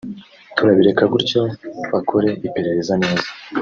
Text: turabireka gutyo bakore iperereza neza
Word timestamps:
turabireka 0.55 1.03
gutyo 1.13 1.41
bakore 1.91 2.29
iperereza 2.47 2.93
neza 3.03 3.27